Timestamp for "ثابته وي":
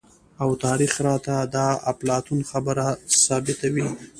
3.25-3.87